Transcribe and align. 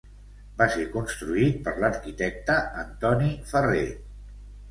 Va 0.61 0.65
ser 0.75 0.85
construït 0.93 1.59
per 1.67 1.73
l’arquitecte 1.83 2.57
Antoni 2.87 3.31
Ferrer. 3.53 3.87